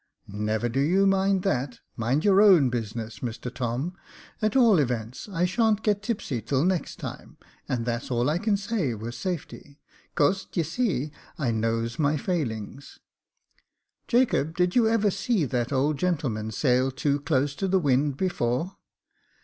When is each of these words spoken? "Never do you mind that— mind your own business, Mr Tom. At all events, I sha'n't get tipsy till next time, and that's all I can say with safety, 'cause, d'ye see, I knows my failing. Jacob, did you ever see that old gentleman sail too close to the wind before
"Never 0.29 0.67
do 0.67 0.79
you 0.79 1.05
mind 1.05 1.43
that— 1.43 1.79
mind 1.95 2.25
your 2.25 2.41
own 2.41 2.71
business, 2.71 3.19
Mr 3.19 3.53
Tom. 3.53 3.95
At 4.41 4.55
all 4.55 4.79
events, 4.79 5.29
I 5.29 5.45
sha'n't 5.45 5.83
get 5.83 6.01
tipsy 6.01 6.41
till 6.41 6.65
next 6.65 6.95
time, 6.97 7.37
and 7.69 7.85
that's 7.85 8.09
all 8.09 8.27
I 8.27 8.39
can 8.39 8.57
say 8.57 8.95
with 8.95 9.13
safety, 9.13 9.79
'cause, 10.15 10.45
d'ye 10.45 10.63
see, 10.63 11.11
I 11.37 11.51
knows 11.51 11.99
my 11.99 12.17
failing. 12.17 12.81
Jacob, 14.07 14.57
did 14.57 14.75
you 14.75 14.87
ever 14.87 15.11
see 15.11 15.45
that 15.45 15.71
old 15.71 15.99
gentleman 15.99 16.49
sail 16.49 16.89
too 16.89 17.19
close 17.19 17.53
to 17.53 17.67
the 17.67 17.77
wind 17.77 18.17
before 18.17 18.77